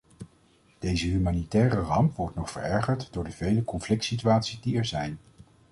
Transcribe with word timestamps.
Deze 0.79 1.07
humanitaire 1.07 1.75
ramp 1.79 2.15
wordt 2.15 2.35
nog 2.35 2.51
verergerd 2.51 3.13
door 3.13 3.23
de 3.23 3.31
vele 3.31 3.63
conflictsituaties 3.63 4.61
die 4.61 4.77
er 4.77 4.85
zijn. 4.85 5.19